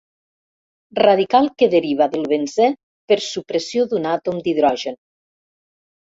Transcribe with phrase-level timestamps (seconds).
[0.99, 2.71] Radical que deriva del benzè
[3.13, 4.99] per supressió d'un àtom d'hidrogen.